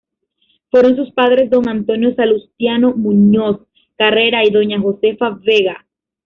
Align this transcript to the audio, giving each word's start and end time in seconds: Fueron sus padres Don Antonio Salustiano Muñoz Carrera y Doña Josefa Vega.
Fueron 0.71 0.95
sus 0.95 1.11
padres 1.11 1.51
Don 1.51 1.69
Antonio 1.69 2.15
Salustiano 2.15 2.95
Muñoz 2.95 3.67
Carrera 3.99 4.43
y 4.43 4.49
Doña 4.49 4.81
Josefa 4.81 5.29
Vega. 5.43 5.85